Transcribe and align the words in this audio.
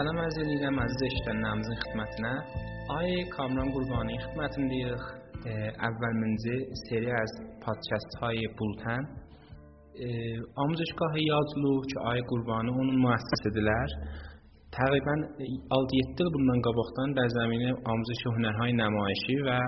سلام 0.00 0.18
از 0.18 0.38
این 0.38 0.48
دیگم 0.48 0.78
از 0.78 0.90
زشت 1.00 1.28
نمز 1.28 1.66
خدمتنا 1.82 2.42
آی 2.88 3.24
کامران 3.24 3.68
گروبانی 3.68 4.18
خدمت 4.18 4.56
دیگ 4.56 4.94
اول 5.80 6.12
منزی 6.20 6.66
سری 6.90 7.10
از 7.10 7.30
پادشست 7.62 8.14
های 8.20 8.48
بولتن 8.58 9.02
آموزشگاه 10.56 11.12
یادلو 11.16 11.82
چه 11.84 12.00
آی 12.00 12.20
گروبانی 12.22 12.70
اون 12.70 12.96
مؤسس 12.96 13.42
دیلر 13.54 13.86
تقریبا 14.72 15.14
6-7 15.14 16.18
دل 16.18 16.24
بندن 16.24 16.60
قبختن 16.60 17.12
در 17.12 17.28
زمین 17.28 17.74
آموزش 17.84 18.26
هنر 18.26 18.52
های 18.52 18.72
نمایشی 18.72 19.36
و 19.36 19.60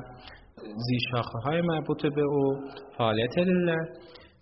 زیشاخه 0.88 1.38
های 1.44 1.60
مربوط 1.60 2.02
به 2.02 2.22
او 2.22 2.54
فعالیت 2.98 3.34
دیلر 3.34 3.86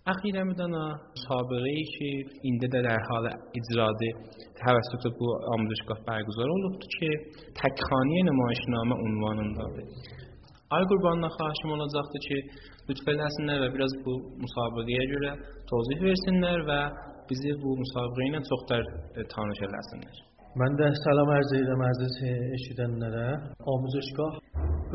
Əxirəmdən 0.12 0.74
müsabiqəyi 1.16 1.84
ki, 1.94 2.10
indi 2.48 2.66
də 2.72 2.80
در 2.86 2.98
حال 3.08 3.26
icradı 3.58 4.10
توسط 4.60 5.04
bu 5.18 5.26
آموزشگاه 5.54 5.98
برگزار 6.06 6.48
olubdur 6.56 6.90
ki, 6.98 7.10
Təkxaniyə 7.60 8.22
nümayişnamə 8.28 8.96
ünvanındadır. 9.06 9.86
Ay 10.70 10.82
qurbanına 10.90 11.28
xahişim 11.36 11.70
olacaqdır 11.76 12.22
ki, 12.28 12.38
lütf 12.88 13.06
eləsinlər 13.12 13.58
və 13.64 13.68
biraz 13.74 13.92
bu 14.04 14.12
müsabiqəyə 14.44 15.04
görə 15.14 15.30
tozih 15.70 15.98
versinlər 16.08 16.58
və 16.70 16.80
bizi 17.28 17.52
bu 17.62 17.70
müsabiqə 17.82 18.22
ilə 18.30 18.40
çoxdar 18.50 18.82
tanış 19.34 19.60
eləsinlər. 19.66 20.29
Mən 20.59 20.73
də 20.75 20.87
salam 20.99 21.29
ərz 21.31 21.51
edirəm 21.55 21.81
əziz 21.87 22.15
eşidənlərə. 22.57 23.27
Amuzuşgah 23.73 24.33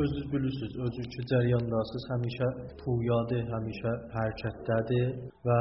özünüz 0.03 0.27
bilirsiniz, 0.33 0.75
özünüz 0.87 1.07
ki, 1.15 1.23
cərəyandasınız, 1.31 2.05
həmişə 2.13 2.49
puyadır, 2.83 3.47
həmişə 3.55 3.95
hərəkətdədir 4.17 5.15
və 5.49 5.61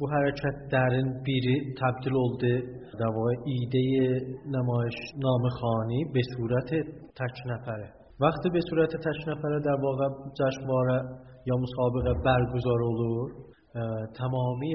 bu 0.00 0.10
hərəkətlərin 0.14 1.12
biri 1.28 1.54
təbdil 1.78 2.18
oldu 2.24 2.52
در 3.00 3.10
واقع 3.16 3.34
ایده 3.52 3.86
نمایشنامه 4.56 5.50
خانی 5.58 6.04
به 6.14 6.22
صورت 6.34 6.70
تک 7.18 7.36
نفره 7.46 7.88
وقتی 8.20 8.48
به 8.50 8.60
صورت 8.70 8.90
تک 9.06 9.28
نفره 9.28 9.60
در 9.60 9.78
واقع 9.82 10.08
جشنواره 10.40 10.98
یا 11.46 11.56
مسابقه 11.64 12.12
olur 12.90 13.30
تمامی 14.18 14.74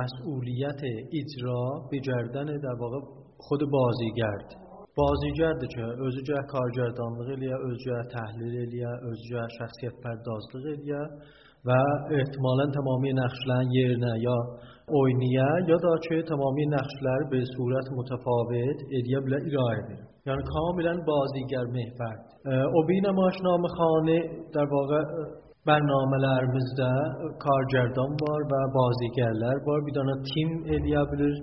مسئولیت 0.00 0.80
اجرا 1.20 1.88
به 1.90 1.98
گردن 1.98 2.44
در 2.44 2.76
واقع 2.80 3.21
خود 3.48 3.60
بازیگرد. 3.72 4.48
بازیگرده 4.96 5.66
که 5.74 5.82
از 5.82 6.14
جه 6.26 6.42
کارگردانلغه 6.48 7.34
لیا 7.34 7.56
از 7.56 7.76
جه 7.84 8.02
تحلیل 8.16 8.68
لیا 8.68 8.90
از 8.90 9.18
جه 9.30 9.46
شخصیت 9.58 9.92
پردازلغه 10.04 10.82
لیا 10.82 11.04
و 11.64 11.70
احتمالا 12.10 12.66
تمامی 12.74 13.12
نخشلن 13.12 13.70
یر 13.72 13.96
نه 13.98 14.20
یا 14.20 14.36
اوینیه 14.88 15.50
یا 15.68 15.76
دا 15.76 15.98
چه 16.08 16.22
تمامی 16.22 16.66
نخشلر 16.66 17.22
به 17.30 17.44
صورت 17.56 17.84
متفاوت 17.96 18.78
ایدیه 18.90 19.20
بلا 19.20 19.36
ایرائه 19.36 19.82
بیره 19.88 20.06
یعنی 20.26 20.42
کاملا 20.54 20.96
بازیگر 21.06 21.64
محفر 21.76 22.16
او 22.74 22.84
بینم 22.86 23.18
آشنام 23.18 23.66
خانه 23.66 24.20
در 24.54 24.64
واقع 24.64 25.04
برنامه 25.66 26.16
لرمزده 26.16 26.92
کارگردان 27.38 28.16
بار 28.20 28.42
و 28.42 28.72
بازیگرلر 28.74 29.58
بار. 29.66 29.80
بیدانه 29.84 30.12
تیم 30.34 30.62
ایدیه 30.64 31.04
بلیر 31.04 31.34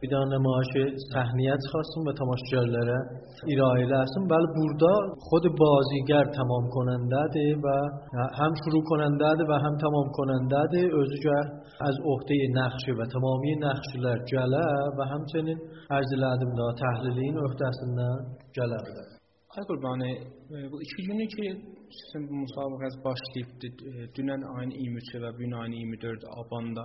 bir 0.00 0.08
dənə 0.12 0.26
nümayişi 0.34 0.84
səhnəyə 1.12 1.56
çıxarsın 1.64 2.08
və 2.08 2.12
tamaşaçılara 2.20 2.98
irayə 3.52 3.84
eləsin. 3.86 4.22
Bəli, 4.32 4.48
burada 4.58 4.92
xod 5.28 5.44
bazigar 5.60 6.26
tamam 6.38 6.64
konandadır 6.76 7.52
və 7.66 7.78
həm 8.40 8.52
şuru 8.62 8.80
konandadır 8.90 9.50
və 9.52 9.58
həm 9.66 9.76
tamam 9.84 10.06
konandadır. 10.18 10.86
Özü 11.00 11.18
az 11.88 11.96
عهده 12.08 12.40
نقشه 12.58 12.92
gələ 14.32 14.66
və 14.96 15.04
həmçinin 15.12 15.58
ərz 15.98 16.10
elədim 16.16 16.52
də 16.58 16.66
təhlilin 16.82 17.36
öhdəsindən 17.46 18.18
gələ 18.56 18.80
bilər. 18.86 19.25
Ay 19.56 19.64
Qurbani, 19.70 20.12
e, 20.54 20.56
bu 20.72 20.76
iki 20.82 21.02
günü 21.08 21.26
ki, 21.34 21.46
sizin 21.98 22.22
bu 22.28 22.34
müsabiqəz 22.44 22.94
başlayıbdır 23.06 23.72
e, 23.90 23.92
dünən 24.16 24.42
ayın 24.56 24.72
23-ü 24.80 25.18
və 25.24 25.30
bu 25.38 25.46
ayın 25.60 25.76
24-ü 25.82 26.26
abanda. 26.40 26.84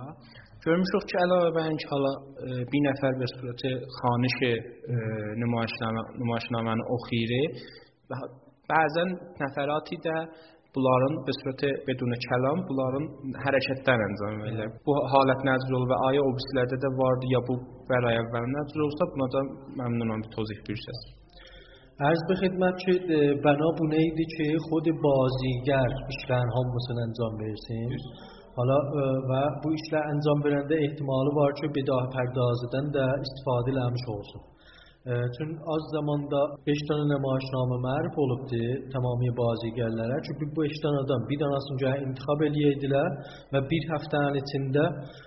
Görmüşük 0.66 1.04
ki, 1.10 1.16
əlavəbən 1.24 1.76
ki, 1.80 1.86
hala 1.92 2.12
e, 2.46 2.48
bir 2.72 2.82
nəfər 2.88 3.12
bir 3.20 3.30
surəti 3.34 3.72
xanişi 3.98 4.52
nümayişnaməni 5.42 6.88
oxuyur 6.96 7.32
və 8.10 8.18
bəzən 8.72 9.10
nəfərati 9.44 10.02
də 10.08 10.16
bunların 10.74 11.14
bir 11.26 11.40
surəti 11.40 11.76
bedun 11.88 12.18
kəlam, 12.26 12.66
bunların 12.68 13.08
hərəkətdən 13.44 14.08
əncam 14.08 14.44
verilir. 14.44 14.76
Bu 14.86 14.92
halət 15.14 15.50
nazil 15.50 15.76
olur 15.76 15.90
və 15.92 16.04
ayə 16.08 16.28
o 16.28 16.30
birisilərdə 16.36 16.84
də 16.84 16.96
vardı 17.02 17.34
ya 17.36 17.48
bu 17.48 17.64
bərayə 17.90 18.22
əvvəl 18.26 18.54
nazil 18.60 18.86
olsa 18.86 19.14
buna 19.16 19.34
da 19.34 19.50
məmnunam 19.82 20.24
bir 20.24 20.32
tozih 20.38 20.70
bürsəsiz. 20.70 21.21
عرض 22.00 22.18
به 22.28 22.34
خدمت 22.34 22.74
که 22.86 22.92
بنا 23.44 23.70
بونه 23.78 23.96
ایدی 23.96 24.24
که 24.36 24.58
خود 24.68 24.84
بازیگر 25.02 25.88
işlerin 26.08 26.48
hamısını 26.56 27.00
انجام 27.02 27.36
برسیم. 27.38 27.90
حالا 28.56 28.78
و 29.30 29.32
bu 29.64 29.74
işler 29.74 30.02
انجام 30.12 30.40
برنده 30.44 30.76
احتماlı 30.84 31.30
var 31.40 31.54
ki 31.54 31.66
bir 31.74 31.86
daha 31.86 32.04
pərdazədən 32.16 32.86
də 32.96 33.06
istifadə 33.26 33.70
چون 35.04 35.48
از 35.74 35.82
زمان 35.92 36.28
دا 36.30 36.42
5 36.66 36.76
تا 36.88 36.94
نمایش 36.94 37.44
نام 37.54 37.70
معرف 37.86 38.14
olubdi 38.24 38.92
تمامی 38.92 39.30
بازیگرلرا 39.30 40.20
چونکی 40.26 40.46
5 40.56 40.70
تا 40.82 40.88
آدم 40.88 41.26
بی 41.28 41.36
دانس 41.36 41.64
اونجا 41.70 41.88
انتخاب 41.88 42.42
الیدیلر 42.42 43.10
و 43.52 43.60
بیر 43.60 43.82
هفته 43.94 44.16
ان 44.16 44.40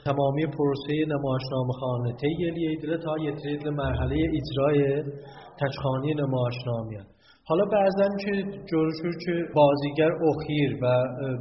تمامی 0.05 0.45
پروسه 0.57 0.93
نمایش 1.07 1.43
نام 1.51 1.67
خانه 1.79 2.13
تی 2.21 2.45
الیدیلر 2.49 2.97
تا 2.97 3.17
یتریدل 3.27 3.69
مرحله 3.69 4.15
اجرای 4.39 5.03
تچخانی 5.59 6.13
نمایش 6.13 6.55
حالا 7.47 7.65
بعضا 7.65 8.09
که 8.23 8.31
جورشور 8.71 9.13
که 9.25 9.33
بازیگر 9.55 10.11
آخر 10.29 10.71
و 10.81 10.85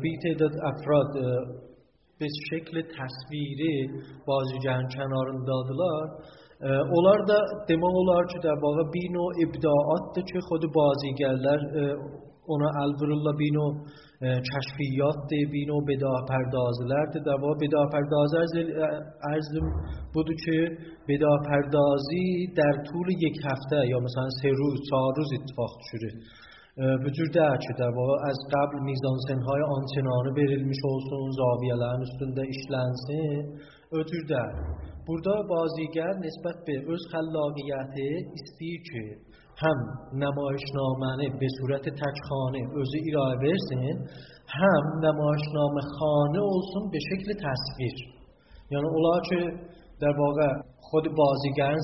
بی 0.02 0.18
تعداد 0.22 0.52
افراد 0.72 1.12
به 2.18 2.26
شکل 2.50 2.82
تصویری 2.82 3.88
بازیگران 4.26 4.88
کنارن 4.96 5.44
دادلار 5.44 6.08
onlar 6.62 7.26
da 7.28 7.38
demək 7.68 7.96
olar 8.02 8.28
ki, 8.32 8.38
də 8.44 8.52
vaxtı 8.62 8.84
bir 8.94 9.08
növ 9.16 9.40
ibdaatdır 9.44 10.24
ki, 10.30 10.38
xود 10.48 10.64
boziygerlər 10.76 11.60
ona 12.54 12.68
əl 12.82 12.92
vururlar 13.00 13.36
bir 13.40 13.52
növ 13.56 13.72
kəşfiyyatdır, 14.50 15.44
bir 15.54 15.64
növ 15.70 15.82
beda 15.90 16.12
pərdazlərdir. 16.30 17.26
Də 17.26 17.34
vaxtı 17.42 17.64
beda 17.64 17.82
pərdazı 17.94 18.64
ərzim 19.32 19.68
budur 20.14 20.38
ki, 20.44 20.58
beda 21.10 21.32
pərdazی 21.50 22.24
در 22.60 22.74
طول 22.88 23.08
یک 23.26 23.36
هفته 23.48 23.80
یا 23.92 23.98
مثلا 24.06 24.28
سه 24.40 24.48
روز، 24.60 24.76
چهار 24.88 25.12
روز 25.18 25.30
اتفاق 25.38 25.72
düşürür. 25.80 26.14
vücud 26.76 27.36
ki 27.62 27.72
در 27.78 27.92
واقع 27.98 28.16
از 28.30 28.38
قبل 28.54 28.76
میزانسنهای 28.90 29.62
آنچنانه 29.76 30.30
verilmiş 30.38 30.80
olsun, 30.92 31.22
zaviyələrin 31.40 32.02
üstündə 32.06 32.42
işlənsin, 32.54 33.44
ötürdə. 34.00 34.42
Burada 35.06 35.34
baziگر 35.52 36.12
نسبت 36.26 36.56
به 36.66 36.76
öz 36.92 37.02
xəllaqiyyəti 37.12 38.08
istəyir 38.38 38.80
ki, 38.88 39.04
həm 39.62 39.78
namaişnaməni 40.22 41.28
به 41.40 41.48
صورت 41.56 41.86
təkxanə 42.00 42.62
özü 42.80 43.00
iraya 43.10 43.36
versin, 43.46 43.96
həm 44.58 44.84
namaişnamə 45.06 45.82
xanə 45.96 46.42
olsun 46.54 46.84
به 46.92 47.00
şekل 47.08 47.30
تصویر. 47.44 47.96
Yəni 48.72 48.88
onlar 48.96 49.20
ki, 49.30 49.42
در 50.02 50.14
واقع 50.22 50.48
خود 50.88 51.06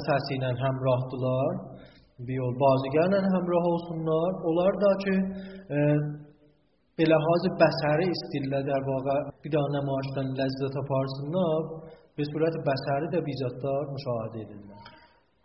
səsi 0.07 0.33
ilə 0.37 0.51
həmrahdılar, 0.65 1.53
bir 2.27 2.35
yol 2.35 2.53
bozیگران 2.65 3.25
همراه 3.35 3.65
olsunlar. 3.73 4.31
Onlar 4.49 4.73
da 4.85 4.91
ki 5.05 5.15
به 7.01 7.07
لحاظ 7.07 7.43
بسره 7.61 8.05
استیلا 8.15 8.63
در 8.63 8.83
واقع 8.89 9.31
بیدار 9.43 9.69
نماشتن 9.71 10.27
لذت 10.41 10.75
پارس 10.75 10.89
پارسناب 10.89 11.65
به 12.17 12.25
صورت 12.33 12.53
بسره 12.67 13.07
در 13.13 13.21
بیزاتار 13.21 13.87
مشاهده 13.95 14.45
دیدن 14.45 14.75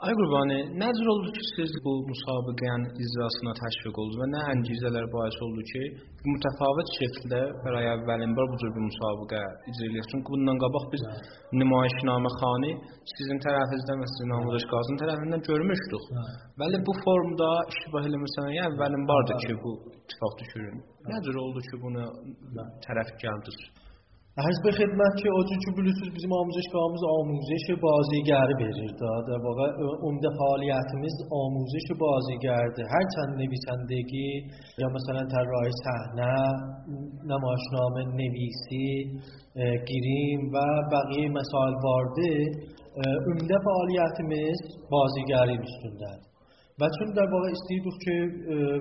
Ay 0.06 0.14
Qurbani, 0.14 0.58
necə 0.78 1.06
oldu 1.12 1.32
ki, 1.34 1.44
siz 1.56 1.72
bu 1.86 1.92
müsabiqənin 2.10 2.84
icrasına 3.04 3.54
təşviq 3.60 3.96
oldunuz 4.02 4.20
və 4.22 4.26
nə 4.34 4.42
əngizələr 4.52 5.06
bais 5.14 5.38
oldu 5.46 5.64
ki, 5.72 5.80
mütəfavit 6.28 6.92
şəkildə 6.98 7.40
bəray 7.64 7.88
əvvəlin 7.94 8.36
bu 8.38 8.60
cür 8.62 8.74
bir 8.76 8.84
müsabiqə 8.86 9.40
icra 9.72 9.88
edilir. 9.88 10.06
Çünki 10.12 10.34
bundan 10.36 10.60
qabaq 10.64 10.86
biz 10.92 11.06
nümayişnamə 11.62 12.32
xani 12.36 12.72
sizin 13.16 13.42
tərəfinizdən 13.46 14.04
və 14.04 14.10
sizin 14.12 14.32
Namazdaş 14.34 14.68
Qazın 14.74 15.02
tərəfindən 15.02 15.42
görmüşdük. 15.50 16.06
Bəli, 16.62 16.82
bu 16.90 16.96
formda 17.02 17.50
iştibah 17.74 18.06
eləmirsən, 18.12 18.52
yəni 18.60 18.68
əvvəlin 18.70 19.10
vardı 19.14 19.40
ki, 19.48 19.58
bu 19.64 19.74
ittifaq 20.04 20.38
düşürün. 20.44 20.86
Necə 21.16 21.36
oldu 21.46 21.66
ki, 21.72 21.82
bunu 21.88 22.06
tərəf 22.86 23.10
gəldiniz? 23.26 23.66
عرض 24.44 24.58
به 24.64 24.72
خدمت 24.72 25.14
که 25.24 25.30
آجون 25.40 25.60
چون 25.66 25.74
بلوتوز 25.78 26.10
bizim 26.16 26.34
آموزشگاهımız 26.34 27.02
آموزش 27.20 27.66
بازیگر 27.82 28.50
verir 28.60 28.92
da. 29.00 29.12
در 29.28 29.40
واقع 29.48 29.68
عمده 30.02 30.30
فعالیتimiz 30.40 31.16
آموزش 31.32 31.88
بازیگرده 32.00 32.84
هرچند 32.96 33.32
نویسندگی 33.42 34.32
یا 34.82 34.88
مثلا 34.98 35.22
طراحی 35.36 35.72
صحنه 35.86 36.36
نمایشنامه 37.32 38.04
نویسی 38.20 38.90
گریم 39.90 40.42
و 40.54 40.58
بقیه 40.92 41.30
مسائل 41.40 41.74
وارده 41.86 42.34
ümdə 43.32 43.58
fəaliyyətimiz 43.68 44.60
bazigarin 44.94 45.62
üstündədir. 45.70 46.24
Və 46.80 46.88
çün 46.96 47.10
در 47.18 47.28
واقع 47.34 47.52
istəyirik 47.58 47.98
ki, 48.04 48.16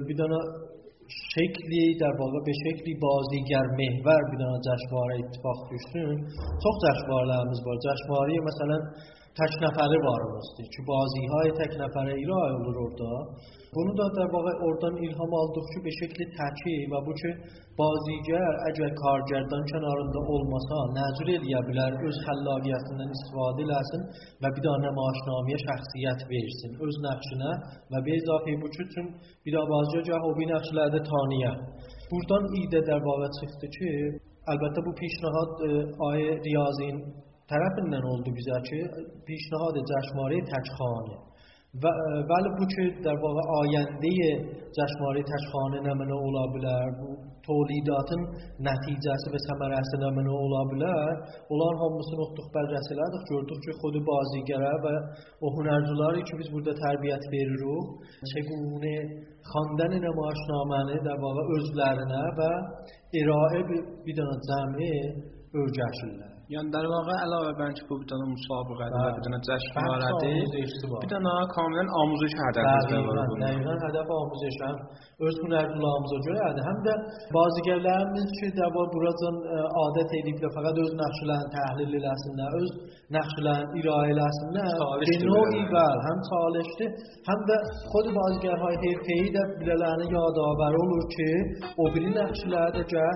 bir 0.07 0.17
dənə 0.21 0.39
شکلی 1.09 1.95
در 2.01 2.13
واقع 2.21 2.41
به 2.47 2.53
شکلی 2.65 2.95
بازیگر 2.95 3.63
محور 3.63 4.21
بیدانا 4.31 4.59
جشنواره 4.69 5.15
اتفاق 5.19 5.57
دوشتون 5.71 6.17
چون 6.63 6.75
جشنواره 6.85 7.35
همز 7.35 7.61
با 7.67 7.75
جشنواره 7.87 8.35
مثلا 8.49 8.79
Cəşvarə 9.40 9.40
məsələn 9.40 9.40
tək 9.40 9.54
nəfəri 9.64 9.98
varımızdır 10.04 10.68
ki, 10.74 10.82
baziهای 10.90 11.52
tək 11.60 11.72
nəfərə 11.82 12.14
icra 12.22 12.40
olur 12.60 12.78
orada. 12.86 13.12
Bunu 13.76 13.94
da 14.00 14.06
در 14.16 14.28
واقع 14.34 14.54
oradan 14.68 14.96
ilham 15.06 15.34
aldıq 15.42 15.66
ki, 15.72 15.80
bir 15.86 15.94
şəkli 16.00 16.26
təki 16.40 16.74
və 16.92 17.00
bu 17.08 17.14
ki, 17.22 17.32
bazigar 17.80 18.54
əgər 18.70 18.92
kargərdan 19.04 19.64
kənarında 19.72 20.20
olmasa, 20.34 20.78
nəzir 20.98 21.28
eləyə 21.36 21.62
bilər, 21.70 21.92
öz 22.08 22.18
xəllaqiyyətindən 22.26 23.14
istifadə 23.16 23.62
eləsin 23.66 24.02
və 24.42 24.50
bir 24.56 24.62
daha 24.66 24.78
namaişnaməyə 24.88 25.60
şəxsiyyət 25.68 26.22
versin 26.34 26.72
öz 26.88 26.96
nəqşinə 27.06 27.52
və 27.92 28.00
bir 28.06 28.14
izafə 28.22 28.54
bu 28.64 28.68
ki, 28.74 28.82
üçün 28.88 29.06
bir 29.46 29.52
daha 29.56 29.66
bazigar 29.76 30.28
o 30.28 30.32
bir 30.40 30.52
nəqşlərdə 30.54 31.00
tanıya. 31.12 31.54
Buradan 32.12 32.44
idə 32.64 32.80
در 32.90 33.02
واقع 33.08 33.30
çıxdı 33.40 33.68
ki, 33.78 33.90
əlbəttə 34.52 34.80
bu 34.86 34.92
پیشنهاد 35.00 35.52
آیه 36.10 36.32
ریاضین 36.48 36.98
tərəfindən 37.52 38.06
oldu 38.14 38.36
bizə 38.38 38.62
ki, 38.70 38.84
پیشنهاد 39.28 39.82
جشنواره 39.92 40.40
تکخانه 40.54 41.18
و 41.84 41.88
ولی 42.30 42.50
bu 42.60 42.66
ki 42.68 43.02
در 43.06 43.18
واقع 43.24 43.42
آینده 43.62 44.14
جشنواره 44.78 45.22
تشخانه 45.32 45.78
nəmənə 45.88 46.16
ola 46.28 46.44
bilər, 46.54 46.88
bu 47.00 47.08
تولیداتın 47.48 48.22
nəticəsi 48.68 49.28
və 49.34 49.42
səmərəsi 49.46 50.00
nəmənə 50.04 50.34
ola 50.46 50.62
bilər. 50.72 51.14
Onların 51.54 51.78
hamısını 51.84 52.22
oxuduq, 52.26 52.48
bərrəs 52.56 52.90
elədik, 52.96 53.24
gördük 53.32 53.60
ki, 53.66 53.76
xود 53.82 54.00
bazigərə 54.10 54.74
və 54.86 54.96
o 55.46 55.54
hünərcüləri 55.58 56.26
ki, 56.28 56.40
biz 56.42 56.50
burada 56.56 56.74
tərbiyyət 56.82 57.30
veririk, 57.36 57.88
çəgune 58.32 58.96
xandن 59.52 59.94
namaişnaməni 60.08 60.98
در 61.06 61.22
واقع 61.24 61.46
özlərinə 61.60 62.26
və 62.42 62.52
iraə 63.22 63.64
bir 63.70 64.14
dənə 64.18 64.36
cəmi 64.50 64.92
öyrəşirlər. 65.62 66.33
یعنی 66.49 66.71
در 66.71 66.87
واقع 66.87 67.13
علاوه 67.25 67.53
بر 67.59 67.63
اینکه 67.63 67.83
بود 67.89 68.07
بدن 68.07 68.23
مسابقه 68.35 68.85
بله. 68.85 68.91
داره 68.91 69.13
بدن 69.13 69.41
جشن 69.49 69.81
مبارده 69.81 71.07
بدن 71.07 71.23
ها 71.23 71.47
کاملا 71.57 71.85
آموزش 72.03 72.33
هدف 72.49 72.65
بله، 72.65 73.03
بود 73.07 73.41
دقیقا 73.41 73.73
هدف 73.87 74.09
آموزش 74.11 74.57
هم 74.63 74.77
ارز 75.21 75.35
کنه 75.43 75.57
از 75.57 75.71
اون 75.71 75.85
آموزش 75.97 76.21
جوره 76.27 76.41
هده 76.51 76.63
هم 76.69 76.83
در 76.87 76.99
بازگرده 77.33 77.91
هم 77.91 78.09
نیست 78.17 78.33
که 78.41 78.63
عادت 79.81 80.11
ایدیم 80.13 80.37
که 80.41 80.49
فقط 80.55 80.75
ارز 80.79 80.95
نخشلن 81.03 81.43
تحلیل 81.57 81.97
لحسن 82.05 82.33
نه 82.37 82.47
ارز 82.55 82.71
نخشلن 83.11 83.65
ایرای 83.75 84.13
لحسن 84.13 84.49
نه. 84.53 84.69
به 85.01 85.27
نوعی 85.27 85.65
بر 85.73 85.97
هم 86.07 86.19
سالشته 86.31 86.85
هم 87.29 87.39
در 87.49 87.63
خود 87.93 88.05
بازگرهای 88.15 88.77
هرکهی 88.77 89.31
در 89.31 89.49
بلالانه 89.61 90.05
یاد 90.13 90.39
آور 90.39 90.77
اولو 90.77 91.09
که 91.17 91.29
اوبری 91.77 92.11
نخشلنه 92.11 92.85
جه 92.85 93.11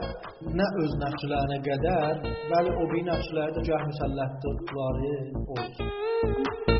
نه 0.54 0.64
ارز 0.80 0.94
نخشلنه 1.04 1.58
قدر 1.58 2.22
بله 2.52 2.70
اوبری 2.80 3.02
şəxslərdə 3.28 3.62
gah 3.68 3.82
müsəlləhddirləri 3.88 5.12
olsun. 5.52 6.77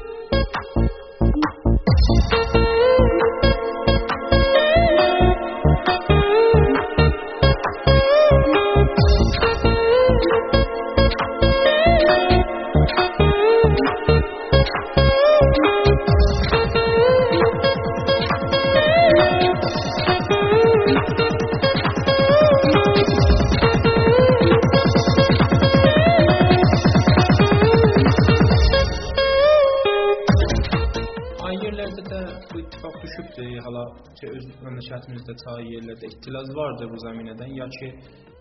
Məmləkətimizdə 34.79 35.35
çay 35.43 35.69
yerlərdə 35.75 36.11
ixtilaz 36.13 36.49
vardır 36.55 36.91
bu 36.93 36.99
zəminədən, 37.05 37.51
ya 37.59 37.67
ki 37.77 37.89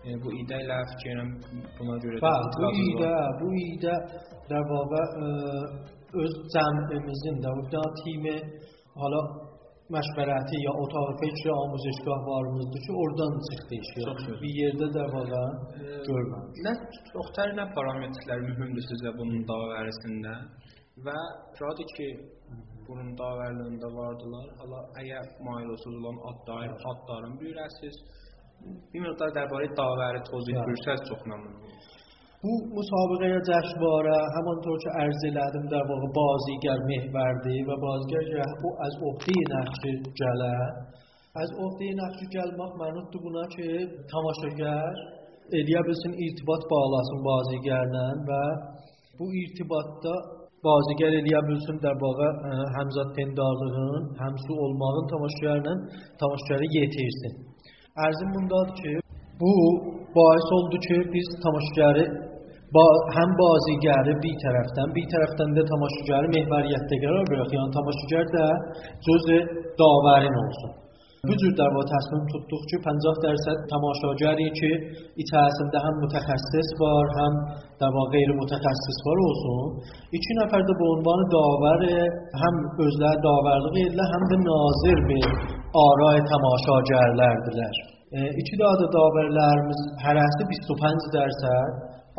e, 0.06 0.16
bu 0.22 0.32
idə 0.42 0.62
ilə 0.64 0.78
fikirəm 0.94 1.30
buna 1.78 1.98
görə 2.04 2.22
də 2.22 2.32
bu 2.62 2.70
idə, 2.86 3.12
bu 3.42 3.48
idə 3.66 3.94
واقع 4.48 5.04
öz 6.22 6.34
cəmimizin 6.54 7.36
də 7.44 7.50
bu 7.56 7.62
timi 8.00 8.36
hala 9.00 9.20
məşvərəti 9.94 10.56
ya 10.66 10.72
otaq 10.84 11.10
fikri 11.20 11.50
amuzişgah 11.62 12.20
varımızdır 12.30 12.80
ki, 12.86 12.92
oradan 13.02 13.32
çıxdı 13.48 13.74
işi. 13.82 14.00
Bir 14.42 14.52
yerdə 14.60 14.88
də 14.96 15.04
valla 15.14 15.42
görməmişik. 16.08 16.64
Nə 16.66 16.72
çoxtər 17.12 17.54
nə 17.58 17.64
parametrlər 17.76 18.42
mühümdür 18.48 18.84
sizə 18.90 19.14
bunun 19.20 19.44
davərisində 19.50 20.34
və 21.06 21.18
şadı 21.60 21.88
ki, 21.96 22.08
bunun 22.87 23.09
davərliyində 23.21 23.89
vardılar. 23.97 24.47
Hala 24.61 24.79
əgər 25.01 25.25
mail 25.47 25.73
olsuz 25.75 25.95
olan 26.01 26.19
adlar, 26.31 26.75
adların 26.91 27.35
bilirəsiz. 27.41 27.99
Bir 28.91 29.03
miqdar 29.05 29.35
dərbarə 29.37 29.69
davəri 29.79 30.23
توضیح 30.29 30.59
بürürsəz 30.67 31.05
çox 31.09 31.21
məmnun 31.31 31.55
olurum. 31.59 31.73
Bu 32.43 32.53
müsabiqəyə 32.75 33.39
cəşnvarə 33.47 34.15
həmantور 34.35 34.79
ki 34.83 34.89
ərz 35.01 35.21
elədim 35.29 35.67
در 35.73 35.83
واقع 35.89 36.09
بازیگر 36.17 36.81
محورdir 36.89 37.61
və 37.69 37.77
bozigər 37.83 38.49
bu 38.63 38.71
az 38.85 38.97
oxtəyi 39.09 39.43
nəqşi 39.53 39.91
gələ. 40.19 40.55
Az 41.43 41.53
oxtəyi 41.65 41.93
nəqşi 42.01 42.27
gəlmək 42.35 42.73
mənutdur 42.81 43.23
buna 43.27 43.45
ki 43.53 43.69
tamaşagar 44.11 44.99
eləyə 45.59 45.85
bilsin 45.87 46.17
irtibat 46.25 46.67
bağlasın 46.73 47.23
bozigərlə 47.29 48.05
və 48.29 48.43
bu 49.19 49.29
irtibatda 49.43 50.15
Bazigar 50.66 51.14
eləyə 51.20 51.40
bilsin 51.48 51.76
dəbağa 51.84 52.28
e, 52.50 52.54
həmzat 52.76 53.10
tendarlığın, 53.18 54.06
həmsu 54.22 54.56
olmağın 54.64 55.06
tamaşaçılarının 55.12 55.78
tamaşaçıları 56.22 56.66
yetirsin. 56.78 57.36
Ərzim 58.06 58.30
bundadır 58.36 58.72
ki, 58.80 58.92
bu 59.42 59.52
bahis 60.16 60.48
oldu 60.56 60.80
ki, 60.86 60.96
biz 61.14 61.28
tamaşaçıları 61.44 62.04
ba 62.76 62.84
həm 63.18 63.30
bazigarı 63.42 64.16
bir 64.24 64.34
tərəfdən, 64.44 64.88
bir 64.96 65.06
tərəfdən 65.14 65.54
də 65.58 65.66
tamaşaçıları 65.72 66.34
mehvəriyyətdə 66.36 67.00
qərar 67.04 67.30
bıraxıq. 67.30 67.56
Yəni 67.58 67.76
tamaşaçılar 67.78 68.26
da 68.36 68.46
cüzə 69.06 69.38
davərin 69.82 70.42
olsun. 70.42 70.76
دو 71.28 71.34
جور 71.40 71.52
در 71.60 71.70
واقع 71.74 71.86
تصمیم 71.96 72.22
تو 72.30 72.36
دخچه 72.52 72.76
پنزاق 72.86 73.16
درصد 73.26 73.56
تماشاجری 73.74 74.50
که 74.60 74.70
ای 75.16 75.24
تصمیم 75.32 75.68
ده 75.74 75.80
هم 75.86 75.94
متخصص 76.04 76.68
بار 76.80 77.06
هم 77.18 77.32
در 77.80 77.90
واقع 77.96 78.10
غیر 78.16 78.30
متخصص 78.42 78.98
بار 79.06 79.18
اوزون 79.26 79.68
ایچی 80.14 80.32
نفر 80.40 80.60
به 80.80 80.86
عنوان 80.94 81.20
داور 81.36 81.82
هم 82.42 82.54
ازده 82.86 83.14
داور 83.26 83.60
دو 83.96 84.04
هم 84.12 84.22
به 84.30 84.36
ناظر 84.50 84.98
به 85.08 85.18
آرای 85.88 86.20
تماشاجر 86.32 87.08
لردلر 87.20 87.76
ایچی 88.12 88.56
داده؟ 88.60 88.86
داور 88.92 89.28
لرمز 89.38 89.80
هر 90.04 90.16
هسته 90.16 90.44
بیست 90.48 90.70
و 90.70 90.74
پنز 90.82 91.02
درصد 91.14 91.72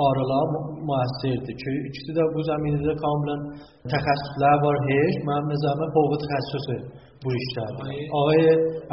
آرالا 0.08 0.42
مؤثر 0.90 1.38
دید 1.46 1.60
ایچی 1.86 2.02
داده 2.08 2.34
بو 2.34 2.42
اینه 2.66 2.82
ده 2.88 2.96
کاملا 3.04 3.38
تخصیص 3.94 4.32
لر 4.42 4.58
بار 4.64 4.76
هشت. 4.90 5.20
من 5.28 5.42
مزمه 5.52 5.88
بوقت 5.94 6.22
خصیصه 6.32 6.78
bu 7.24 7.34
işlər. 7.40 7.72
Ağay 8.20 8.46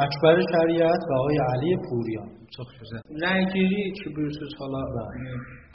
Əkbər 0.05 0.41
Şəriət 0.51 1.07
və 1.09 1.19
ağay 1.21 1.39
Ali 1.51 1.77
Puriyan. 1.85 2.33
Çox 2.55 2.69
gözəl. 2.79 3.01
Rəygiri 3.23 3.81
ki, 3.97 4.11
buyursunuz 4.15 4.53
hala 4.59 4.81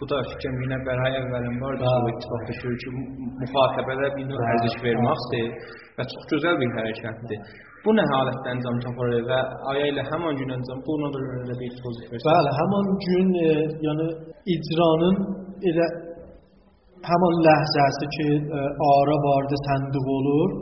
bu 0.00 0.06
da 0.10 0.20
fikrim 0.30 0.54
yine 0.64 0.78
bəray 0.86 1.18
əvvəlin 1.20 1.58
var 1.64 1.74
da 1.82 1.90
bu 2.04 2.12
ittifaqda 2.12 2.54
ki, 2.60 2.72
ki 2.82 2.92
müxatabədə 3.40 4.08
bir 4.16 4.24
növ 4.30 4.46
ərziş 4.52 4.78
verməkdir 4.84 5.50
və 5.98 6.06
çox 6.12 6.24
gözəl 6.32 6.56
bir 6.62 6.72
hərəkətdir. 6.78 7.44
Bu 7.84 7.92
nə 7.98 8.04
halətdə 8.12 8.54
əncam 8.54 8.80
tapar 8.84 9.12
və 9.28 9.40
aya 9.72 9.90
ilə 9.90 10.06
həmin 10.08 10.40
gün 10.40 10.54
əncam 10.56 10.80
buna 10.88 11.12
da 11.14 11.22
görə 11.28 11.58
bir 11.60 11.76
tozif 11.82 12.08
versin. 12.14 12.28
Bəli, 12.30 12.50
həmin 12.60 12.90
gün 13.04 13.30
e, 13.42 13.52
yəni 13.86 14.08
icranın 14.54 15.16
elə 15.70 15.88
həmin 17.10 17.38
ləhzəsi 17.48 18.10
ki, 18.16 18.28
e, 18.58 18.64
ara 18.88 19.16
vardı, 19.26 19.60
səndiq 19.66 20.10
olur. 20.16 20.56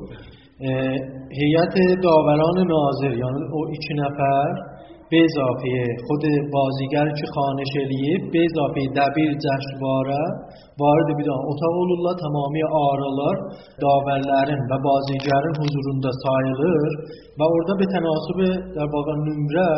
هیئت 0.61 1.75
داوران 2.02 2.59
ناظر 2.69 3.12
یعنی 3.23 3.43
او 3.52 3.61
ایچی 3.69 3.95
نفر 3.95 4.52
به 5.11 5.19
اضافه 5.29 5.73
خود 6.07 6.25
بازیگر 6.52 7.07
چی 7.19 7.26
خانش 7.35 7.73
علیه 7.85 8.19
به 8.33 8.38
اضافه 8.49 8.81
دبیر 8.97 9.33
جشنواره 9.45 10.25
وارد 10.81 11.09
بیدان. 11.17 11.40
اتاق 11.50 11.76
الله 11.97 12.14
تمامی 12.25 12.62
آرالار 12.90 13.37
داورلرن 13.83 14.61
و 14.71 14.73
بازیگرن 14.88 15.55
حضورند 15.62 16.05
سایلر 16.25 16.85
و 17.38 17.43
اردا 17.55 17.75
به 17.81 17.87
تناسب 17.95 18.38
در 18.76 18.88
واقع 18.95 19.12
نمره 19.12 19.71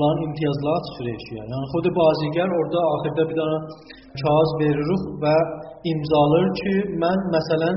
لان 0.00 0.16
امتیازلات 0.26 0.82
سفرشیه 0.90 1.38
یعنی 1.38 1.66
خود 1.72 1.84
بازیگر 2.00 2.48
اردا 2.60 2.80
آخرده 2.94 3.24
بیدان 3.24 3.52
چاز 4.20 4.48
بیرروخ 4.58 5.02
و 5.22 5.26
imzalır 5.90 6.46
ki, 6.60 6.74
mən 7.02 7.18
məsələn 7.34 7.76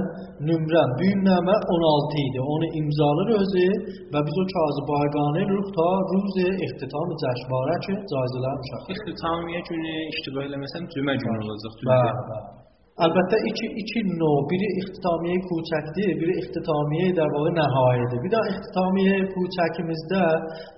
nömrəm, 0.50 0.96
büyük 1.00 1.20
nömrə 1.28 1.58
16 1.76 2.24
idi. 2.28 2.40
Onu 2.54 2.68
imzalır 2.82 3.34
özü 3.42 3.68
və 4.14 4.24
biz 4.28 4.40
o 4.42 4.46
kağızı 4.54 4.88
bayqanı 4.94 5.44
ruh 5.52 5.68
ta 5.78 5.90
ruzi 6.14 6.48
ixtitam 6.68 7.14
cəşvarə 7.26 7.78
ki, 7.86 7.94
caizələr 8.14 8.58
müşəxxiz. 8.64 8.98
İxtitam 8.98 9.40
günü 9.70 9.96
iştiba 10.16 10.50
eləməsəm 10.50 10.90
cümə 10.96 11.16
günü 11.22 11.38
olacaq. 11.46 11.80
Bəli, 11.92 12.18
bəli. 12.32 12.61
البته 13.06 13.38
ایچی, 13.48 13.68
ایچی 13.80 14.02
نو 14.22 14.32
بیری 14.50 14.68
اختتامیه 14.82 15.38
کوچک 15.50 15.86
دیه 15.96 16.16
بیری 16.20 16.34
اختتامیه 16.42 17.12
در 17.20 17.30
واقع 17.36 17.52
نهایه 17.60 18.06
دیه 18.12 18.20
بیدا 18.26 18.42
اختتامیه 18.50 19.16
کوچکمیز 19.36 20.02
ده 20.12 20.26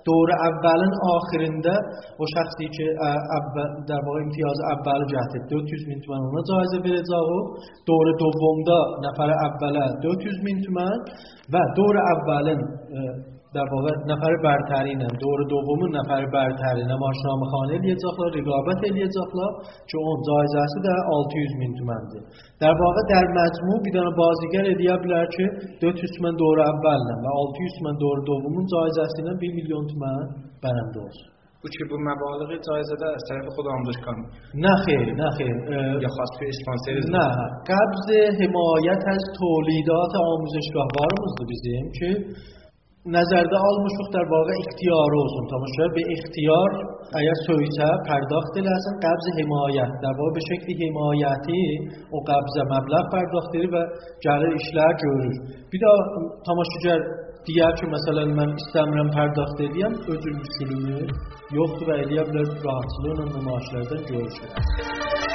دور 0.06 0.30
اولن 0.48 0.92
آخرین 1.16 1.60
ده 1.66 1.76
و 2.20 2.28
شخصی 2.34 2.68
که 2.76 2.86
در 3.88 4.00
واقع 4.06 4.20
امتیاز 4.24 4.58
اول 4.74 5.06
جهته 5.12 5.38
400 5.50 5.88
مین 5.88 6.00
تومن 6.06 6.20
اونا 6.28 6.42
جایزه 6.50 6.78
بیره 6.86 7.02
زاغو 7.10 7.40
دور 7.86 8.06
دوم 8.22 8.58
نفر 9.06 9.30
اوله 9.46 9.86
200 10.02 10.44
مین 10.44 10.62
تومن 10.66 10.98
و 11.52 11.64
دور 11.76 11.96
اولن 12.14 12.60
در 13.54 13.68
واقع 13.74 13.92
نفر 14.12 14.32
برترین 14.44 15.00
هم. 15.00 15.14
دور 15.22 15.38
دومون 15.50 15.96
نفر 15.96 16.26
برترین 16.26 16.88
هم 16.90 17.02
آشنام 17.02 17.40
خانه 17.52 17.78
لیه 17.78 17.94
زخلا 18.04 18.26
رقابت 18.38 18.84
لیه 18.94 19.08
زخلا 19.18 19.48
چون 19.90 20.02
زایز 20.28 20.54
هستی 20.62 20.80
در 20.88 20.98
600 21.34 21.58
من 21.60 21.72
تومن 21.78 22.02
دی 22.12 22.20
در 22.60 22.74
واقع 22.82 23.02
در 23.10 23.26
مجموع 23.40 23.78
بیدن 23.84 24.10
بازیگر 24.16 24.64
دیا 24.78 24.96
بلر 24.96 25.26
که 25.26 25.44
400 25.80 26.36
دور 26.38 26.60
اول 26.60 27.00
هم 27.10 27.20
و 27.24 27.52
600 27.58 27.84
من 27.84 27.96
دور 27.98 28.18
دومون 28.26 28.66
زایز 28.66 28.98
هستی 28.98 29.22
1 29.22 29.54
میلیون 29.54 29.86
تومن 29.86 30.26
برم 30.62 30.90
دور 30.94 31.34
و 31.64 31.68
چی 31.74 31.84
بود؟ 31.90 32.00
مبالغ 32.10 32.50
جایزه 32.66 32.96
ده 33.00 33.08
از 33.18 33.24
طرف 33.28 33.46
خود 33.54 33.66
آموزش 33.74 33.98
نه 34.54 34.74
خیر، 34.84 35.06
نه 35.22 35.30
خیر. 35.38 35.56
یا 36.04 36.08
خواست 36.16 36.34
که 36.38 36.46
اسپانسیر 36.52 36.96
نه. 37.16 37.26
قبض 37.72 38.08
حمایت 38.40 39.02
از 39.14 39.22
تولیدات 39.40 40.12
آموزشگاه. 40.32 40.86
بارمز 40.96 41.32
دو 41.38 41.44
بیزیم. 41.50 41.84
که 41.98 42.08
نظرده 43.06 43.56
آل 43.56 43.76
مشوخ 43.84 44.08
در 44.14 44.24
واقع 44.30 44.52
اختیار 44.58 45.06
روزم 45.10 45.46
تماشا 45.50 45.88
به 45.94 46.02
اختیار 46.12 46.70
ایا 47.18 47.32
سویتا 47.46 47.90
پرداخت 48.08 48.56
لازم 48.56 48.96
قبض 49.02 49.26
حمایت 49.38 49.92
در 50.02 50.14
واقع 50.18 50.32
به 50.34 50.40
شکل 50.40 50.86
حمایتی 50.86 51.78
و 52.12 52.16
قبض 52.30 52.56
مبلغ 52.72 53.12
پرداخت 53.12 53.54
و 53.72 53.86
جره 54.24 54.54
اشلاح 54.54 54.92
جورید 55.02 55.42
بیدا 55.70 55.92
تماشا 56.46 56.78
جر 56.84 56.98
دیگر 57.46 57.72
که 57.72 57.86
مثلا 57.86 58.24
من 58.24 58.52
استمرم 58.52 59.10
پرداخت 59.10 59.58
دیم 59.58 59.86
ازون 59.86 60.40
بسیلونی 60.40 61.06
یخت 61.52 61.88
و 61.88 61.90
الیاب 61.90 62.28
لازم 62.28 62.58
راحتلون 62.64 63.18
و 63.18 63.40
نماشلردن 63.40 64.04
جور 64.04 64.28
شده. 64.28 65.33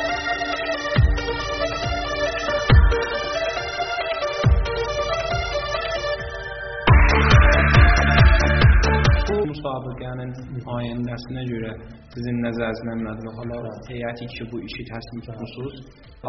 Müsabiqənin 9.60 10.32
ayəndəsinə 10.76 11.44
görə 11.52 11.72
sizin 12.14 12.38
nəzərinizdə 12.46 12.94
nədir? 13.04 13.32
Hala 13.40 13.74
heyəti 13.90 14.28
ki, 14.34 14.48
bu 14.52 14.62
işi 14.68 14.86
təslim 14.90 15.24
tutmusunuz. 15.28 15.76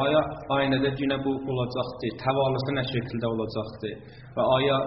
Aya 0.04 0.22
ayəndə 0.56 0.92
yenə 1.02 1.18
bu 1.24 1.34
olacaqdır, 1.52 2.16
təvalısı 2.24 2.76
nə 2.78 2.84
şəkildə 2.92 3.28
olacaqdır 3.34 3.94
və 4.36 4.48
aya 4.56 4.78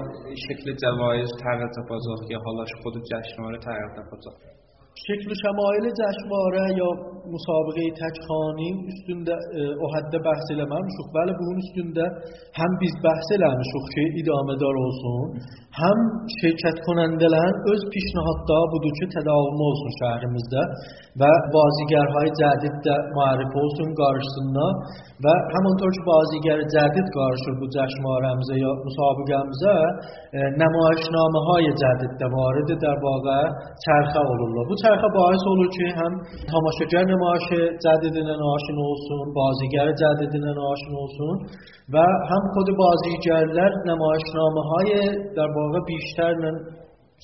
şəkli 0.46 0.76
cəvaiz 0.84 1.38
təğyir 1.44 1.70
tapacaq 1.78 2.28
ya 2.36 2.44
hala 2.48 2.68
xud 2.74 3.00
cəşnləri 3.12 3.64
təğyir 3.68 3.96
tapacaq. 4.00 4.53
شکل 5.02 5.30
شمایل 5.44 5.86
جشماره 6.00 6.66
یا 6.78 6.90
مسابقه 7.36 7.84
تک 8.02 8.16
خانی 8.28 8.70
او 9.82 9.88
حده 9.96 10.20
بحثی 10.28 10.54
لما 10.62 10.80
میشوخ 10.88 11.08
بله 11.16 11.32
به 11.38 11.44
اون 11.48 11.58
اسطونده 11.64 12.06
هم 12.60 12.72
بیز 12.82 12.96
بحثی 13.06 13.36
لما 13.42 13.56
میشوخ 13.64 13.86
که 13.96 14.02
ادامه 14.22 14.56
دار 14.64 14.76
آسون 14.88 15.28
هم 15.82 15.98
شرکت 16.42 16.78
کننده 16.88 17.28
لن 17.36 17.54
از 17.74 17.84
پیشنهاد 17.94 18.38
دا 18.50 18.62
بودو 18.72 18.90
که 19.00 19.06
تداوم 19.16 19.60
آسون 19.72 19.92
شهرمز 20.00 20.48
و 21.22 21.24
بازیگرهای 21.56 22.30
جدید 22.42 22.76
دا 22.86 22.98
معرف 23.18 23.52
آسون 23.66 23.90
گارشتن 24.02 24.58
و 25.24 25.28
همانطور 25.56 25.90
که 25.96 26.04
بازیگر 26.12 26.60
جدید 26.76 27.08
گارشتن 27.18 27.56
بود 27.60 27.72
جشماره 27.78 28.28
همزا 28.34 28.56
یا 28.66 28.72
مسابقه 28.88 29.34
همزا 29.44 29.78
نمایشنامه 30.64 31.40
های 31.48 31.66
جدید 31.82 32.14
دا 32.22 32.28
وارد 32.38 32.70
در 32.86 32.98
واقع 33.08 33.42
چرخه 33.86 34.20
آلالله 34.32 34.64
بود 34.68 34.80
چرخه 34.84 35.08
باعث 35.16 35.44
اولو 35.48 35.68
که 35.78 35.86
هم 36.00 36.12
تماشاگر 36.54 37.04
نمایش 37.13 37.48
جدید 37.86 38.18
نمایش 38.18 38.66
نوسون 38.78 39.34
بازیگر 39.36 39.88
جدید 40.02 40.36
نمایش 40.36 40.82
نوسون 40.94 41.38
و 41.94 41.98
هم 42.30 42.42
خود 42.54 42.68
بازیگرلر 42.78 43.72
نمایشنامه 43.86 44.62
های 44.70 44.90
در 45.38 45.50
واقع 45.58 45.80
بیشتر 45.88 46.34
من 46.34 46.56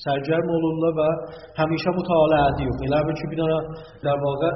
سرجر 0.06 0.42
اولولله 0.42 0.92
و 1.00 1.02
همیشه 1.58 1.90
مطالعه 1.98 2.52
دیو 2.58 2.72
خیلی 2.80 2.96
همه 2.96 3.14
چی 3.14 3.28
بیدارن 3.30 3.64
در 4.04 4.18
واقع 4.26 4.52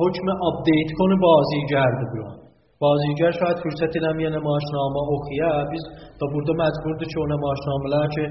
حکم 0.00 0.26
اپدیت 0.48 0.90
کنه 0.98 1.16
بازیگر 1.22 1.90
بگیرن 2.00 2.41
بازیگر 2.84 3.30
شاید 3.40 3.58
فرصتی 3.64 4.00
نمیانه 4.06 4.38
ماشنامه 4.50 5.00
اوخیه 5.12 5.50
بیز 5.70 5.84
تا 6.20 6.26
برده 6.34 6.52
مجبور 6.62 6.94
ده 7.00 7.06
چونه 7.14 7.36
ماشنامله 7.46 8.08
که 8.14 8.24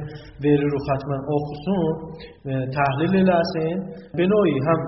ویری 0.43 0.67
رو 0.73 0.79
ختم 0.87 1.09
اوخسون 1.33 1.93
تحلیل 2.77 3.13
لسین 3.29 3.77
به 4.17 4.25
نوعی 4.33 4.59
هم 4.67 4.79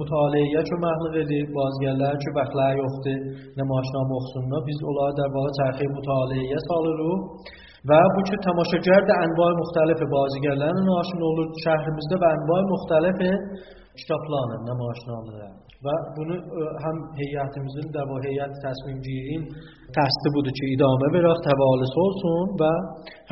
متعالیه 0.00 0.62
چون 0.68 0.78
محل 0.86 1.04
ویری 1.14 1.40
بازگرله 1.54 2.10
چون 2.22 2.32
بخلای 2.38 2.76
یخته 2.84 3.14
نماشنامه 3.60 4.12
اوخسون 4.12 4.44
نه 4.52 4.60
بیز 4.66 4.78
اولا 4.84 5.10
در 5.20 5.30
واقع 5.34 5.50
ترخیه 5.58 5.88
متعالیه 5.98 6.56
سال 6.68 6.84
رو 6.98 7.12
و 7.88 7.92
بو 8.14 8.22
که 8.22 8.36
تماشاگر 8.44 9.00
ده 9.08 9.16
انواع 9.26 9.52
مختلف 9.62 9.98
بازیگرلن 10.10 10.76
ناشون 10.88 11.22
اولو 11.22 11.44
شهرمزده 11.64 12.16
و 12.22 12.24
انواع 12.36 12.60
مختلف 12.74 13.18
kitablarla, 14.00 14.56
nemaişnamıla 14.68 15.48
və 15.84 15.94
bunu 16.16 16.36
e, 16.40 16.66
həm 16.84 17.00
heyətimizin 17.18 17.88
də 17.94 18.02
bu 18.10 18.16
heyət 18.24 18.54
təsmimciliyin 18.64 19.42
təsdi 19.96 20.32
budur 20.36 20.54
ki, 20.58 20.70
idamə 20.76 21.10
verək, 21.16 21.42
təvalis 21.46 21.92
olsun 22.04 22.54
və 22.62 22.70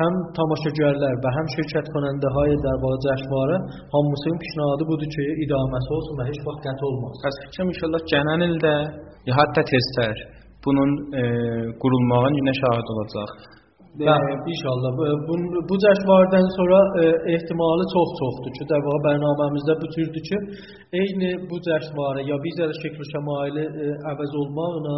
həm 0.01 0.19
tamaşaçılar 0.37 1.17
və 1.23 1.33
həm 1.37 1.49
şirkət 1.55 1.89
konandahay 1.95 2.53
dərbar 2.67 2.99
cəşvarı 3.07 3.57
hamısının 3.95 4.39
pişnadı 4.43 4.89
budur 4.91 5.09
ki, 5.15 5.25
idaməsi 5.47 5.97
olsun 5.97 6.21
və 6.21 6.29
heç 6.29 6.39
vaxt 6.49 6.63
qət 6.67 6.85
olmaz. 6.89 7.17
Bəs 7.25 7.41
fikrim 7.47 7.73
inşallah 7.73 8.05
gələn 8.13 8.47
ildə 8.49 8.75
ya 9.31 9.41
hətta 9.41 9.65
teztər 9.73 10.23
bunun 10.65 10.91
e, 11.19 11.23
qurulmağına 11.81 12.53
şahid 12.61 12.95
olacaq. 12.95 13.35
بله 13.99 14.17
ایشالله 14.51 14.91
bu 15.69 15.75
cəşvardan 15.85 16.45
sonra 16.57 16.79
e, 17.01 17.03
ehtimalı 17.33 17.83
çox 17.93 18.09
çoxdur. 18.19 18.51
Ki, 18.57 18.63
dəvə 18.71 18.93
bərnaməmizdə 19.07 19.75
bütürdü 19.83 20.19
ki, 20.29 20.37
eyni 21.01 21.31
bu 21.49 21.57
cəşvarı 21.67 22.21
ya 22.31 22.37
bir 22.45 22.53
zərə 22.59 22.75
şəkli 22.83 23.05
şəmaili 23.13 23.65
e, 23.83 23.87
əvəz 24.11 24.31
olmaqla 24.41 24.97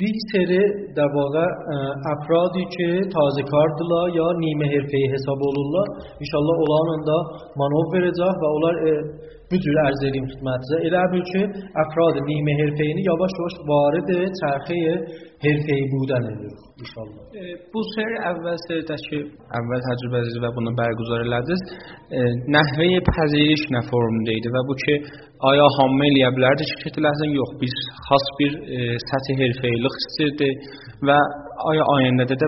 bir 0.00 0.14
seri 0.32 0.64
در 0.96 1.10
واقع 1.18 1.46
افرادی 2.14 2.64
که 2.76 2.88
تازه 3.14 3.42
کاردırlar 3.52 4.06
ya 4.20 4.28
نیمه 4.44 4.66
حرفه‌ای 4.74 5.06
hesab 5.14 5.40
olurlar. 5.48 5.86
İnşallah 6.24 6.54
onların 6.64 7.02
da 7.10 7.18
manov 7.60 7.86
verəcək 7.94 8.34
və 8.42 8.48
onlar 8.56 8.74
e, 8.88 8.92
bu 9.50 9.56
cür 9.64 9.76
ərz 9.88 10.00
edeyim 10.08 10.26
xidmətinizə. 10.32 10.76
Elə 10.88 11.02
bil 11.12 11.24
ki, 11.32 11.42
əfrad 11.82 12.16
نیمه 12.30 12.52
حرفه‌ini 12.60 13.02
yavaş-yavaş 13.10 13.54
varid 13.70 14.08
çərxi 14.40 14.78
حرفه‌ای 15.44 15.84
بودن 15.92 16.24
edirik 16.32 16.60
inşallah. 16.82 17.22
E, 17.40 17.42
bu 17.72 17.80
seri 17.94 18.16
əvvəl 18.30 18.58
seridəki 18.66 19.18
əvvəl 19.58 19.80
təcrübəniz 19.88 20.36
və 20.44 20.50
bunu 20.56 20.72
bərqüzar 20.80 21.24
elədiniz. 21.26 21.62
E, 22.18 22.20
nəhvə 22.56 22.88
pəziriş 23.10 23.64
nə 23.74 23.82
formda 23.90 24.32
idi 24.38 24.52
və 24.56 24.62
bu 24.68 24.74
ki, 24.82 24.94
aya 25.50 25.66
hamı 25.76 26.04
eləyə 26.08 26.30
bilərdi 26.36 26.68
şirkətlərin 26.72 27.36
yox, 27.40 27.50
biz 27.62 27.76
xas 28.08 28.26
bir 28.38 28.52
e, 28.76 28.80
səthi 29.08 29.38
hərfəyilik 29.61 29.95
istirdi 30.01 30.49
və 31.07 31.17
aya 31.71 31.83
ayəndə 31.95 32.25
də 32.33 32.47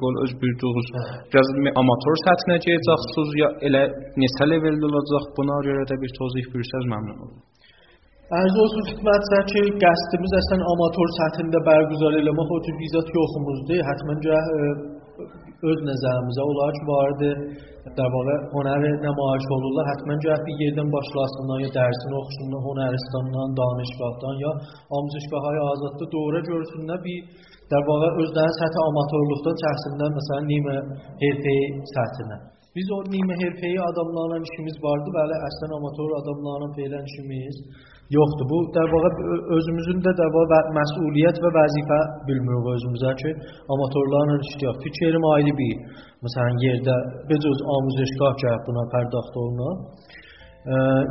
قول 0.00 0.14
öz 0.24 0.32
buyurduğunuz 0.40 0.88
biraz 1.30 1.48
amatör 1.82 2.16
səthinə 2.26 2.56
gələcəksiniz 2.64 3.30
ya 3.42 3.48
elə 3.68 3.82
neçə 4.22 4.44
leveldə 4.50 4.88
olacaq 4.88 5.24
buna 5.38 5.56
görə 5.66 5.84
də 5.90 5.94
bir 6.02 6.10
tozih 6.18 6.44
buyursaz 6.52 6.84
məmnun 6.92 7.18
olurum. 7.24 7.42
Arz 8.38 8.56
olsun 8.62 8.82
xidmətsə 8.88 9.38
ki, 9.52 9.60
qəsdimiz 9.82 10.32
əslən 10.40 10.62
amatör 10.72 11.08
səthində 11.20 11.58
bərqüzar 11.68 12.18
eləmə 12.20 12.44
xüsusi 12.50 12.72
bizat 12.82 13.12
yoxumuzdur. 13.18 13.84
Həttəmən 13.88 14.18
öz 15.70 15.78
nəzərimizə 15.88 16.42
olar 16.50 16.72
ki, 16.76 16.84
var 16.90 17.12
idi. 17.14 17.30
Də 17.96 18.06
vaxtı 18.12 18.36
hünəri 18.54 18.90
nümayiş 19.04 19.46
olurlar. 19.56 19.88
Həttəmən 19.92 20.22
gərək 20.24 20.42
bir 20.48 20.56
yerdən 20.64 20.88
başlasınlar, 20.94 21.62
ya 21.64 21.70
dərsini 21.76 22.18
oxusunlar 22.20 22.64
Hünəristandan, 22.68 23.54
danışqahdan, 23.60 24.34
ya 24.44 24.52
amcışqaha 24.98 25.54
azadlı 25.74 26.10
doğru 26.16 26.42
görsünlər 26.50 27.00
bir 27.06 27.46
də 27.70 27.78
vaxtı 27.88 28.10
özləri 28.24 28.58
səthi 28.60 28.82
amatorluqdan 28.88 29.56
çəksinlər, 29.62 30.12
məsələn, 30.18 30.52
nimə, 30.52 30.76
hərfi 31.22 31.56
səthinə. 31.94 32.55
Biz 32.76 32.88
o 32.96 32.98
nimə 33.12 33.34
herfeyi 33.42 33.78
adamlarla 33.90 34.38
işimiz 34.46 34.76
vardı, 34.86 35.12
bəli, 35.18 35.36
əslən 35.48 35.70
amator 35.78 36.10
adamlarla 36.20 36.66
feylən 36.78 37.04
işimiz 37.10 37.60
yoxdur. 38.16 38.46
Bu 38.52 38.58
dəvağa 38.76 39.10
özümüzün 39.56 40.02
də 40.06 40.12
dəva 40.20 40.42
və 40.52 40.58
məsuliyyət 40.78 41.40
və 41.44 41.50
vəzifə 41.56 42.00
bilmirik 42.28 42.68
özümüzə 42.74 43.12
ki, 43.22 43.32
amatorlarla 43.74 44.36
işləyək. 44.48 44.82
Fikrim 44.84 45.24
ayrı 45.32 45.54
bir, 45.60 46.02
məsələn, 46.26 46.60
yerdə 46.66 46.96
bir 47.30 47.48
öz 47.52 47.62
amuzəşgah 47.76 48.36
gəlib 48.42 48.68
buna 48.68 48.84
pərdaxt 48.94 49.38
olunur. 49.42 49.80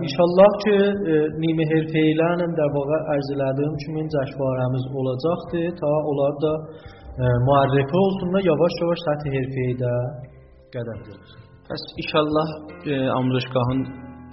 İnşallah 0.05 0.49
ki, 0.63 0.75
e, 1.13 1.17
nimi 1.43 1.65
herfeyilə 1.71 2.27
ilə 2.35 2.47
dəvağa 2.59 2.99
ərz 3.15 3.31
elədiyim 3.37 3.77
kimi 3.83 4.03
cəşvarəmiz 4.15 4.85
olacaqdır, 4.99 5.65
ta 5.79 5.93
onlar 6.11 6.37
da 6.43 6.53
e, 6.59 7.33
müarrifə 7.47 8.03
olsunlar, 8.03 8.45
yavaş-yavaş 8.51 9.07
səthi 9.07 9.33
herfeyə 9.37 9.79
də 9.85 9.95
qədəm 10.75 11.01
götürsün. 11.07 11.44
Bəs 11.69 11.83
inşallah 12.01 12.47
e, 12.91 12.93
amuzuşgahın 13.17 13.79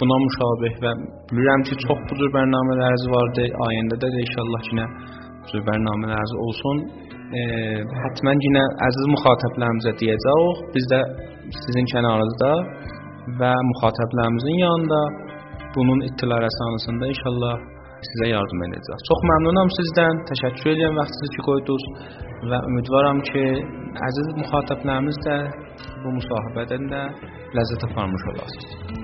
buna 0.01 0.17
müşabeh 0.25 0.75
və 0.85 0.91
bilirəm 1.31 1.63
ki, 1.69 1.77
çox 1.85 2.01
bu 2.09 2.17
cür 2.19 2.31
bərnamələriniz 2.35 3.05
vardı. 3.15 3.45
Ayəndə 3.67 3.97
də, 4.03 4.11
də 4.15 4.19
inşallah 4.25 4.67
yenə 4.69 4.85
bu 5.41 5.53
cür 5.53 5.63
bərnamələriniz 5.69 6.35
olsun. 6.47 6.83
E, 7.39 7.43
hətmən 8.03 8.43
yenə 8.47 8.65
əziz 8.89 9.09
müxatəblərimizə 9.15 9.95
deyəcəyik. 10.03 10.61
Biz 10.75 10.91
də 10.93 11.01
sizin 11.63 11.89
kənarınızda 11.95 12.53
və 13.41 13.53
müxatəblərimizin 13.71 14.61
yanında 14.67 15.01
bunun 15.79 16.05
ittila 16.11 16.37
rəsanəsində 16.45 17.11
inşallah 17.15 17.57
sizə 18.11 18.29
yardım 18.35 18.67
edəcəyik. 18.69 19.07
Çox 19.09 19.25
məmnunam 19.33 19.73
sizdən. 19.79 20.21
Təşəkkür 20.35 20.75
edirəm 20.75 21.01
vaxtınızı 21.01 21.33
ki, 21.39 21.49
qoydunuz 21.49 21.89
və 22.53 22.61
ümidvaram 22.69 23.25
ki, 23.33 23.49
əziz 24.11 24.33
müxatəblərimiz 24.43 25.25
də 25.25 25.39
bu 26.05 26.13
müsahibədən 26.19 26.85
də 26.93 27.03
ləzzət 27.57 27.87
aparmış 27.89 28.29
olasınız. 28.33 29.01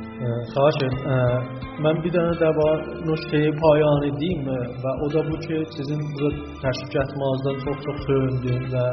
Xahiş 0.53 0.79
edirəm. 0.87 1.51
Mən 1.85 2.01
bir 2.05 2.15
dənə 2.17 2.35
də 2.43 2.49
var 2.59 2.81
nöqteyi 3.09 3.51
payan 3.63 4.07
edeyim 4.11 4.49
və 4.85 4.95
o 5.05 5.11
da 5.15 5.23
bu 5.29 5.37
ki, 5.47 5.59
sizin 5.77 6.01
bu 6.21 6.31
təşvik 6.63 6.97
etmağınızdan 7.03 7.61
çox-çox 7.67 8.01
sevindiyim 8.07 8.65
və 8.75 8.87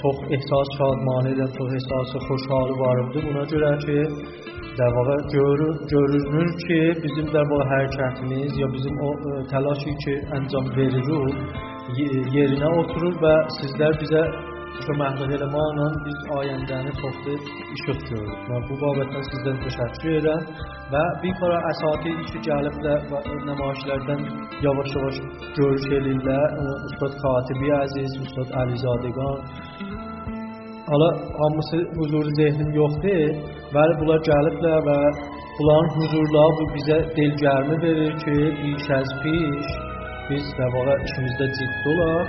çox 0.00 0.24
ehsas 0.36 0.72
şadman 0.78 1.28
edən, 1.32 1.50
çox 1.58 1.76
ehsası 1.78 2.24
xoşhalı 2.28 2.78
var 2.84 3.02
idi. 3.04 3.24
Buna 3.28 3.44
görə 3.52 3.72
ki, 3.84 3.98
dəvəyə 4.80 5.18
görür, 5.36 5.74
görünür 5.94 6.48
ki, 6.64 6.80
bizim 7.04 7.26
dəvə 7.36 7.60
hərəkətimiz 7.72 8.56
ya 8.62 8.70
bizim 8.76 9.02
o 9.08 9.10
ə, 9.14 9.36
təlaşı 9.52 9.94
ki, 10.04 10.16
əncam 10.38 10.72
veririk, 10.78 11.60
yerinə 12.36 12.72
oturur 12.80 13.14
və 13.22 13.34
sizlər 13.60 13.98
bizə 14.02 14.22
شما 14.80 15.04
مهدویل 15.04 15.44
ما 15.44 15.60
آنان 15.70 16.04
بیز 16.04 16.16
آیندن 16.36 16.84
پخته 16.90 17.30
ای 17.30 17.76
شد 17.86 18.00
دارد 18.10 18.50
ما 18.50 18.60
بو 18.68 18.76
بابتن 18.80 19.22
سیزن 19.22 19.56
تشکری 19.64 20.20
دارد 20.20 20.46
و 20.92 20.96
بی 21.22 21.32
کارا 21.40 21.58
اصحاکی 21.68 22.08
ایش 22.08 22.46
جالب 22.46 22.72
نماشلردن، 22.72 23.44
نماش 23.48 23.76
دردن 23.88 24.20
یا 24.62 24.72
باشد 24.72 25.00
باشد 25.00 25.22
جور 25.56 25.76
شلیل 25.76 26.18
در 26.18 26.40
اصطاد 26.84 27.10
خاتبی 27.22 27.70
عزیز 27.70 28.10
اصطاد 28.22 28.58
علی 28.60 28.76
زادگان 28.76 29.40
حالا 30.88 31.10
همسی 31.10 31.76
حضور 31.98 32.24
زهنی 32.36 32.84
یخده 32.84 33.42
ولی 33.74 33.94
بلا 34.00 34.18
جالب 34.18 34.60
در 34.62 34.78
و 34.78 35.10
بلا 35.58 35.80
حضور 35.96 36.26
در 36.32 36.56
بو 36.58 36.72
بیز 36.72 36.86
دل 37.16 37.36
جرمه 37.36 37.76
برد 37.76 38.24
که 38.24 38.30
بیش 38.30 38.90
از 38.90 39.08
پیش 39.22 39.66
بیز 40.28 40.54
در 40.58 40.76
واقع 40.76 40.92
اشمیز 40.92 41.38
در 41.40 41.46
زید 41.46 41.70
دولار 41.84 42.26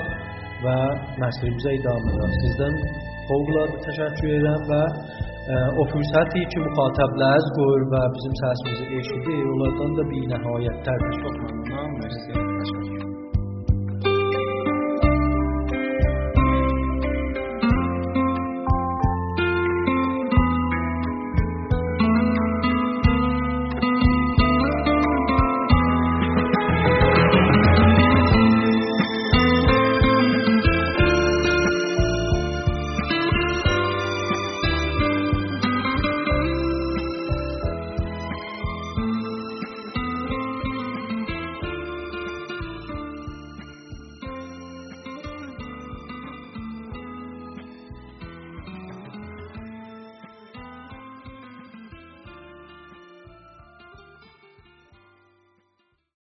və 0.65 0.77
məsəlimizə 1.23 1.75
idamə 1.79 2.15
edək. 2.15 2.37
Sizdən 2.45 2.79
fövqəladə 3.29 3.83
təşəkkür 3.87 4.33
edirəm 4.37 4.65
və 4.71 4.81
o 5.81 5.85
fürsəti 5.91 6.45
ki, 6.53 6.63
müxatəbləriniz 6.67 7.51
qoyur 7.57 7.85
və 7.95 8.05
bizim 8.15 8.39
səsimizi 8.43 8.87
eşidir, 9.01 9.43
onlardan 9.55 9.99
da 9.99 10.09
bir 10.13 10.31
nəhayət 10.33 10.81
təşəkkür 10.87 11.45
edirəm. 11.51 12.01
Təşəkkür 12.07 12.42